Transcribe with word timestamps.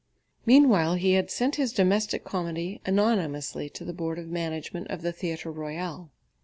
Meanwhile 0.47 0.95
he 0.95 1.11
had 1.13 1.29
sent 1.29 1.57
his 1.57 1.71
domestic 1.73 2.23
comedy 2.23 2.81
anonymously 2.87 3.69
to 3.69 3.85
the 3.85 3.93
board 3.93 4.17
of 4.17 4.27
management 4.29 4.87
of 4.87 5.03
the 5.03 5.11
Theatre 5.13 5.51
Royal. 5.51 6.09